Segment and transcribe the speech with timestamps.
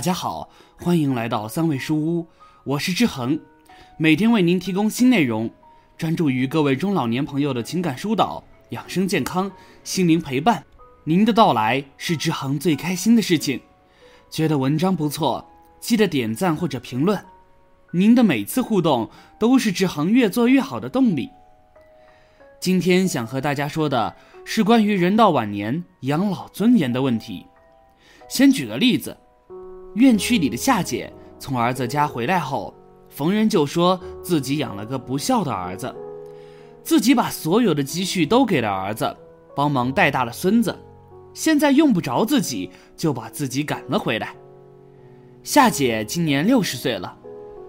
[0.00, 0.48] 大家好，
[0.78, 2.26] 欢迎来到三味书屋，
[2.64, 3.38] 我是志恒，
[3.98, 5.50] 每天为您提供新内容，
[5.98, 9.52] 专注于各位中老年朋友的情感疏导、养生健康、
[9.84, 10.64] 心灵陪伴。
[11.04, 13.60] 您的到来是志恒最开心的事情。
[14.30, 15.46] 觉得文章不错，
[15.80, 17.22] 记得点赞或者评论，
[17.92, 21.28] 您的每次互动都是志恒越做越好的动力。
[22.58, 27.44] 今天想和大家说的是关于人到晚年养老尊严的问题。
[28.30, 29.14] 先举个例子。
[29.94, 32.72] 院区里的夏姐从儿子家回来后，
[33.08, 35.94] 逢人就说自己养了个不孝的儿子，
[36.82, 39.16] 自己把所有的积蓄都给了儿子，
[39.56, 40.76] 帮忙带大了孙子，
[41.34, 44.34] 现在用不着自己，就把自己赶了回来。
[45.42, 47.16] 夏姐今年六十岁了，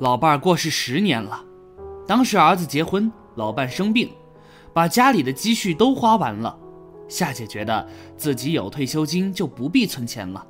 [0.00, 1.44] 老伴儿过世十年了，
[2.06, 4.10] 当时儿子结婚，老伴生病，
[4.72, 6.58] 把家里的积蓄都花完了，
[7.08, 10.44] 夏姐觉得自己有退休金就不必存钱了。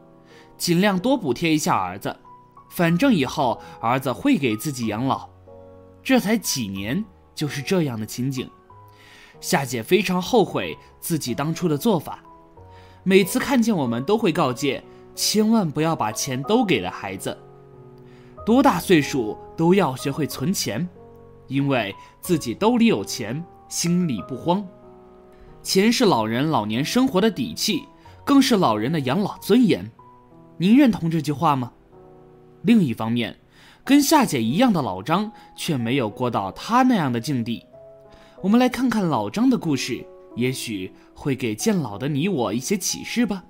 [0.58, 2.14] 尽量多补贴一下儿子，
[2.68, 5.28] 反正以后儿子会给自己养老。
[6.02, 8.50] 这才几年，就是这样的情景。
[9.40, 12.22] 夏姐非常后悔自己当初的做法，
[13.04, 14.82] 每次看见我们都会告诫：
[15.14, 17.38] 千万不要把钱都给了孩子。
[18.44, 20.88] 多大岁数都要学会存钱，
[21.46, 24.66] 因为自己兜里有钱，心里不慌。
[25.62, 27.84] 钱是老人老年生活的底气，
[28.24, 29.88] 更是老人的养老尊严。
[30.60, 31.72] 您认同这句话吗？
[32.62, 33.36] 另一方面，
[33.84, 37.64] 跟夏姐一样的老张却没有过到他那样的境地。
[38.42, 43.44] 我们来看看老张的故事，也许会给渐老的你我一些启示吧。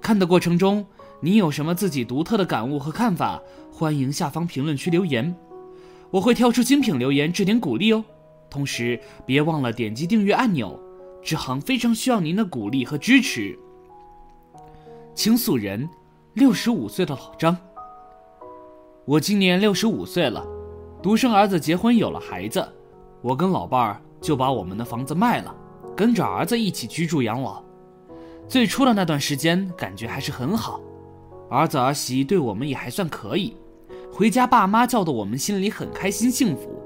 [0.00, 0.84] 看的过程中，
[1.20, 3.40] 你有什么自己独特的感悟和看法？
[3.70, 5.32] 欢迎下方评论区留言，
[6.10, 8.04] 我会挑出精品留言，置顶鼓励哦。
[8.50, 10.76] 同时，别忘了点击订阅按钮，
[11.22, 13.56] 志航非常需要您的鼓励和支持。
[15.14, 15.88] 倾诉人。
[16.34, 17.56] 六十五岁的老张，
[19.04, 20.46] 我今年六十五岁了，
[21.02, 22.64] 独生儿子结婚有了孩子，
[23.20, 25.52] 我跟老伴儿就把我们的房子卖了，
[25.96, 27.60] 跟着儿子一起居住养老。
[28.46, 30.80] 最初的那段时间感觉还是很好，
[31.50, 33.56] 儿子儿媳对我们也还算可以，
[34.12, 36.80] 回家爸妈叫的我们心里很开心幸福。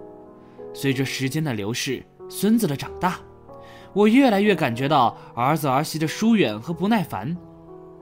[0.72, 3.18] 随着时间的流逝，孙子的长大，
[3.92, 7.36] 我越来越感觉到儿子儿媳的疏远和不耐烦。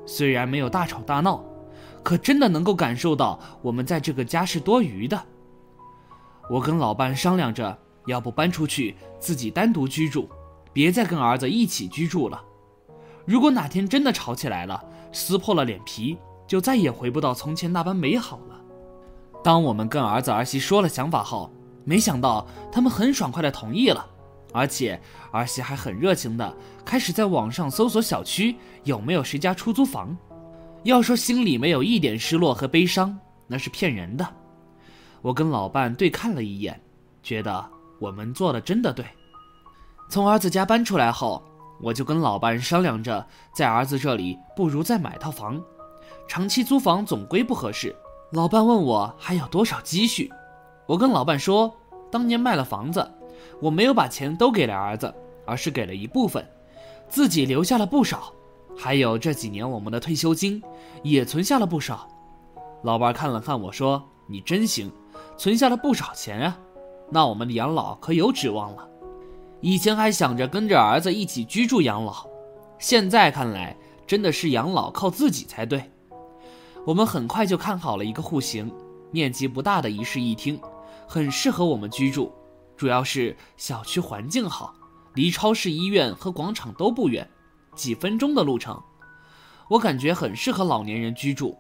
[0.04, 1.42] 虽然没有大吵大闹，
[2.02, 5.22] 可真的能够感受到我们在这个家是多余的。
[6.50, 10.28] 我跟老伴商量着，要不搬出去自己单独居住，
[10.72, 12.42] 别再跟儿子一起居住了。
[13.24, 18.60] 如果哪天真的吵起来了，撕破了脸皮，就再也回不到从前那般美好了。
[19.44, 21.50] 当我们跟儿子儿媳说了想法后，
[21.84, 24.04] 没想到他们很爽快的同意了。
[24.52, 28.54] 而且儿媳还很热情的开始在网上搜索小区
[28.84, 30.16] 有没有谁家出租房。
[30.84, 34.26] 要说心里没有一点失落和悲伤，那是骗人的。
[35.20, 36.80] 我跟老伴对看了一眼，
[37.22, 37.64] 觉得
[38.00, 39.04] 我们做的真的对。
[40.10, 41.42] 从儿子家搬出来后，
[41.80, 43.24] 我就跟老伴商量着，
[43.54, 45.62] 在儿子这里不如再买套房，
[46.28, 47.94] 长期租房总归不合适。
[48.32, 50.30] 老伴问我还有多少积蓄，
[50.86, 51.72] 我跟老伴说，
[52.10, 53.08] 当年卖了房子。
[53.62, 55.14] 我没有把钱都给了儿子，
[55.46, 56.44] 而是给了一部分，
[57.08, 58.32] 自己留下了不少，
[58.76, 60.60] 还有这几年我们的退休金
[61.04, 62.08] 也存下了不少。
[62.82, 64.90] 老伴看了看我说：“你真行，
[65.36, 66.58] 存下了不少钱啊，
[67.08, 68.88] 那我们的养老可有指望了。”
[69.62, 72.26] 以前还想着跟着儿子一起居住养老，
[72.80, 73.76] 现在看来
[74.08, 75.88] 真的是养老靠自己才对。
[76.84, 78.68] 我们很快就看好了一个户型，
[79.12, 80.60] 面积不大的一室一厅，
[81.06, 82.32] 很适合我们居住。
[82.82, 84.74] 主要是小区环境好，
[85.14, 87.30] 离超市、医院和广场都不远，
[87.76, 88.82] 几分钟的路程，
[89.68, 91.56] 我感觉很适合老年人居住。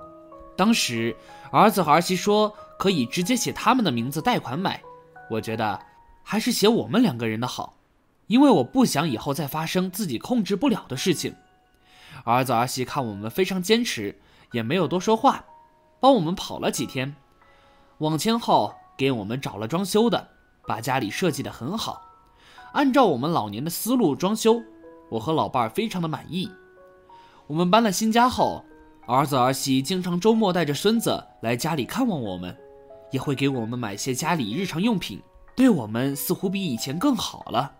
[0.56, 1.16] 当时
[1.52, 4.82] 儿子和儿媳说可以直接写他们的名字贷款买，
[5.30, 5.80] 我觉得
[6.24, 7.76] 还是写我们两个人的好，
[8.26, 11.36] 因为我不想以后再发生自己控制不了的事情。
[12.24, 14.20] 儿子儿媳看我们非常坚持，
[14.50, 15.44] 也没有多说话，
[16.00, 17.14] 帮我们跑了几天，
[17.98, 20.30] 网签后给我们找了装修的。
[20.66, 22.02] 把家里设计得很好，
[22.72, 24.62] 按照我们老年的思路装修，
[25.10, 26.50] 我和老伴儿非常的满意。
[27.46, 28.64] 我们搬了新家后，
[29.06, 32.56] 儿子儿媳经常周末带着孙子来家里看望我们，
[33.10, 35.20] 也会给我们买些家里日常用品，
[35.56, 37.70] 对我们似乎比以前更好了。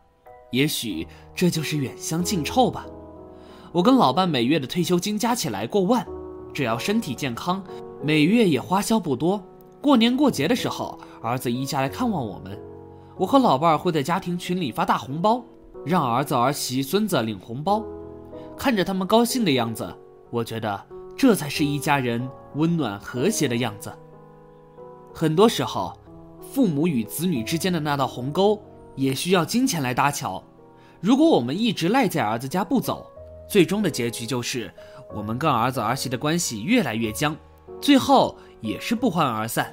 [0.51, 2.85] 也许这就是远香近臭吧。
[3.73, 6.07] 我跟老伴每月的退休金加起来过万，
[6.53, 7.65] 只要身体健康，
[8.03, 9.43] 每月也花销不多。
[9.81, 12.61] 过年过节的时候，儿子一家来看望我们。
[13.23, 15.45] 我和老伴儿会在家庭群里发大红包，
[15.87, 17.81] 让儿子、儿媳、孙子领红包，
[18.57, 19.97] 看着他们高兴的样子，
[20.29, 20.85] 我觉得
[21.17, 23.93] 这才是一家人温暖和谐的样子。
[25.15, 25.97] 很多时候，
[26.41, 28.61] 父母与子女之间的那道鸿沟，
[28.97, 30.43] 也需要金钱来搭桥。
[31.01, 33.07] 如果我们一直赖在儿子家不走，
[33.49, 34.69] 最终的结局就是
[35.15, 37.37] 我们跟儿子儿媳的关系越来越僵，
[37.81, 39.73] 最后也是不欢而散。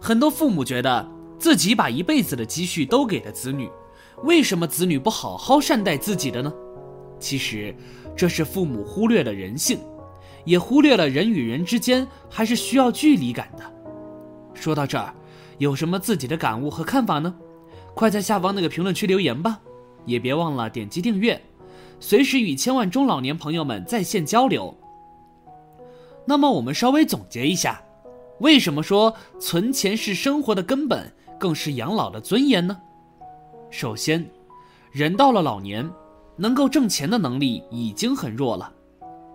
[0.00, 1.04] 很多父母觉得
[1.42, 3.68] 自己把一辈子的积蓄都给了子女，
[4.22, 6.54] 为什么子女不好好善待自己的呢？
[7.18, 7.74] 其实，
[8.16, 9.80] 这是父母忽略了人性，
[10.44, 13.64] 也忽略了人与人之间还是需要距离感的。
[14.54, 15.12] 说到这儿，
[15.58, 17.34] 有什么自己的感悟和看法呢？
[17.92, 19.58] 快在下方那个评论区留言吧，
[20.06, 21.42] 也别忘了点击订阅，
[21.98, 24.72] 随时与千万中老年朋友们在线交流。
[26.24, 27.82] 那么我们稍微总结一下，
[28.38, 31.12] 为什么说存钱是生活的根本，
[31.42, 32.78] 更是养老的尊严呢？
[33.68, 34.24] 首先，
[34.92, 35.90] 人到了老年。
[36.34, 38.72] 能够挣钱的能力已经很弱了，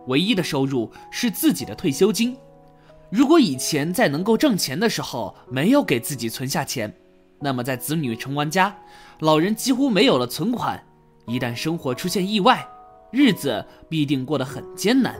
[0.07, 2.35] 唯一的收入是自己的退休金。
[3.11, 6.91] 如果以前在能够挣钱的时候没有给自己存下钱，
[7.39, 8.75] 那么在子女成完家，
[9.19, 10.83] 老人几乎没有了存款，
[11.27, 12.67] 一旦生活出现意外，
[13.11, 15.15] 日子必定过得很艰难。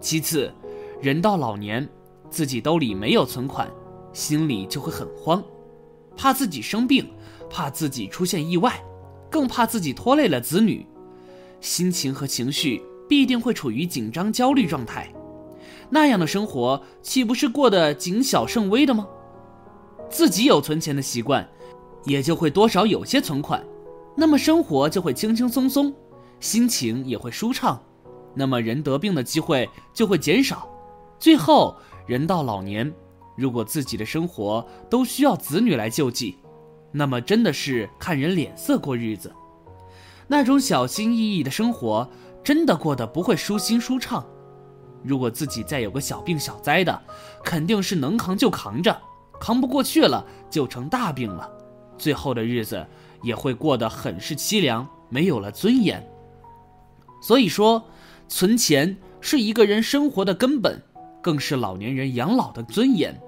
[0.00, 0.52] 其次，
[1.00, 1.88] 人到老年，
[2.28, 3.68] 自己兜里没有存款，
[4.12, 5.42] 心里就会很慌，
[6.16, 7.08] 怕自己生病，
[7.50, 8.82] 怕自己出现意外。
[9.30, 10.86] 更怕自己拖累了子女，
[11.60, 15.12] 心情和情绪必定会处于紧张焦虑状态。
[15.90, 19.08] 那样的生活岂不是过得谨小慎微的吗？
[20.08, 21.48] 自己有存钱的习惯，
[22.04, 23.60] 也就会多少有些存款，
[24.16, 25.92] 那么生活就会轻轻松松，
[26.38, 27.82] 心情也会舒畅，
[28.34, 30.68] 那么人得病的机会就会减少。
[31.18, 31.76] 最后，
[32.06, 32.92] 人到老年，
[33.36, 36.36] 如果自己的生活都需要子女来救济。
[36.92, 39.32] 那么真的是看人脸色过日子，
[40.28, 42.08] 那种小心翼翼的生活，
[42.44, 44.24] 真的过得不会舒心舒畅。
[45.02, 47.02] 如果自己再有个小病小灾的，
[47.42, 48.96] 肯定是能扛就扛着，
[49.40, 51.50] 扛不过去了就成大病了，
[51.98, 52.86] 最后的日子
[53.22, 56.00] 也会过得很是凄凉，没有了尊严。
[57.20, 57.84] 所以说，
[58.28, 60.80] 存钱是一个人生活的根本，
[61.24, 63.18] 更是老年人养老的尊严。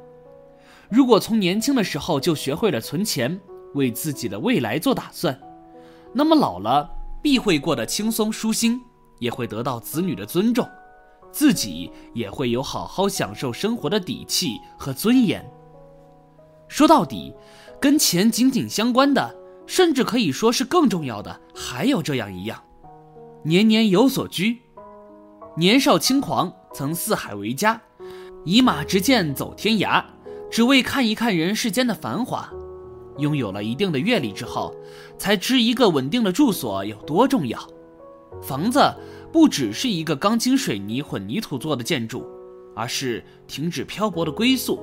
[0.91, 3.41] 如果从年轻的时候就学会了存钱，
[3.73, 5.41] 为自己的未来做打算，
[6.13, 6.89] 那么老了
[7.23, 8.79] 必会过得轻松舒心，
[9.19, 10.69] 也会得到子女的尊重，
[11.33, 15.43] 自己也会有好好享受生活的底气和尊严。
[16.69, 17.35] 说到底，
[17.81, 19.35] 跟钱紧紧相关的，
[19.67, 22.63] 甚至可以说是更重要的，还有这样一样：
[23.45, 24.59] 年年有所居。
[25.57, 27.81] 年少轻狂，曾四海为家，
[28.47, 30.01] 以马执剑走天涯，
[30.49, 32.49] 只为看一看人世间的繁华。
[33.19, 34.73] 拥有了一定的阅历之后，
[35.19, 37.59] 才知一个稳定的住所有多重要。
[38.41, 38.95] 房子
[39.33, 42.25] 不只是一个钢筋水泥混凝土做的建筑，
[42.77, 44.79] 而是停止漂泊的归宿，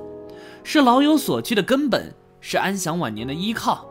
[0.62, 3.88] 是老有所居的根本，是安享晚年的依靠。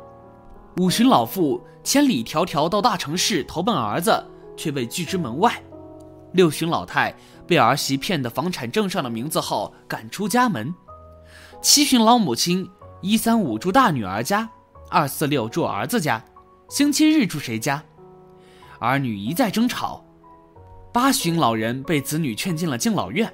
[0.78, 4.24] 五旬老妇千里迢迢到大城市投奔儿子，
[4.56, 5.50] 却被拒之门外；
[6.34, 7.16] 六旬老太
[7.48, 10.74] 被儿媳骗的房产证上的名字后赶出家门；
[11.62, 12.70] 七旬老母亲。
[13.02, 14.50] 一三五住大女儿家，
[14.90, 16.24] 二四六住儿子家，
[16.70, 17.84] 星期日住谁家？
[18.80, 20.06] 儿女一再争吵。
[20.94, 23.30] 八旬老人被子女劝进了敬老院，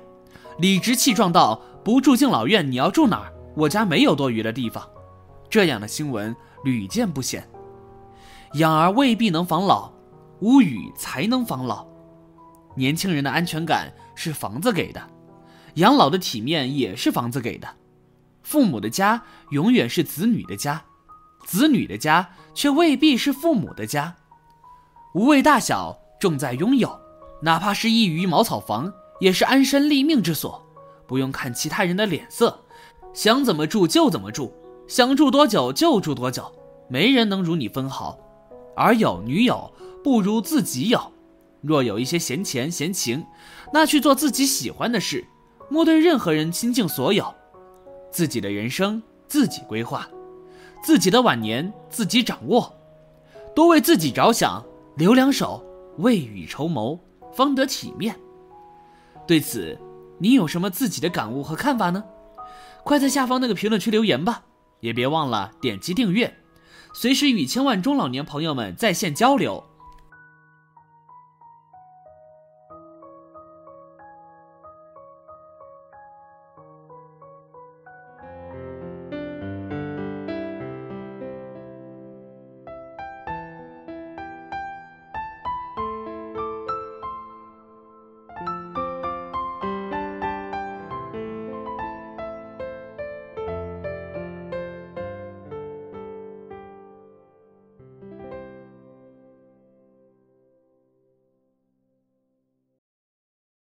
[0.58, 3.34] 理直气壮道：“不住敬老院，你要住哪儿？
[3.56, 4.84] 我家没有多余的地方。”
[5.52, 7.48] 这样的新闻屡见不鲜。
[8.54, 9.92] 养儿未必能防老，
[10.40, 11.86] 无语才能防老。
[12.76, 15.02] 年轻人的安全感是房子给的，
[15.76, 17.68] 养老的体面也是房子给的。
[18.42, 19.22] 父母的家
[19.52, 20.84] 永远是子女的家，
[21.46, 24.16] 子女的家却未必是父母的家。
[25.14, 27.00] 无畏大小，重在拥有。
[27.42, 30.66] 哪怕是一隅茅草房，也是安身立命之所。
[31.08, 32.64] 不用看其他人的脸色，
[33.14, 34.54] 想怎么住就怎么住，
[34.88, 36.52] 想住多久就住多久，
[36.88, 38.18] 没人能如你分毫。
[38.76, 39.74] 儿有女友，
[40.04, 41.12] 不如自己有。
[41.62, 43.26] 若有一些闲钱闲情，
[43.74, 45.26] 那去做自己喜欢的事，
[45.70, 47.34] 莫对任何人倾尽所有。
[48.12, 50.08] 自己的人生自己规划，
[50.84, 52.74] 自己的晚年自己掌握，
[53.54, 55.64] 多为自己着想，留两手，
[55.98, 57.00] 未雨绸缪，
[57.34, 58.16] 方得体面。
[59.28, 59.78] 对此，
[60.18, 62.04] 你有什么自己的感悟和看法呢？
[62.84, 64.44] 快在下方那个评论区留言吧，
[64.80, 66.34] 也别忘了点击订阅，
[66.94, 69.64] 随时与千万中老年朋友们在线交流。